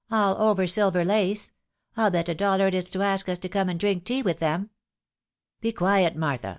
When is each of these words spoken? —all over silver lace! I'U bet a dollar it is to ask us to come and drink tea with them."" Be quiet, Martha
—all 0.11 0.35
over 0.41 0.65
silver 0.65 1.05
lace! 1.05 1.51
I'U 1.95 2.09
bet 2.11 2.27
a 2.27 2.33
dollar 2.33 2.65
it 2.65 2.73
is 2.73 2.89
to 2.89 3.03
ask 3.03 3.29
us 3.29 3.37
to 3.37 3.47
come 3.47 3.69
and 3.69 3.79
drink 3.79 4.03
tea 4.03 4.23
with 4.23 4.39
them."" 4.39 4.71
Be 5.61 5.71
quiet, 5.71 6.15
Martha 6.15 6.49